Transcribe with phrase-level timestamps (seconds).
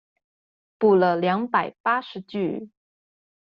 [0.79, 2.71] 補了兩百八十句